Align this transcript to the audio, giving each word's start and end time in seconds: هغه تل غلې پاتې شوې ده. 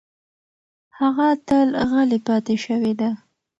هغه 0.99 1.27
تل 1.47 1.69
غلې 1.91 2.19
پاتې 2.27 2.55
شوې 2.65 2.93
ده. 2.99 3.09